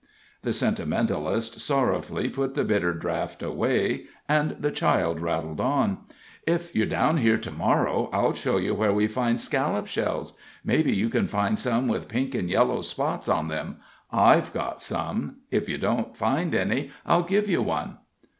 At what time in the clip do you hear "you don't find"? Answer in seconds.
15.69-16.55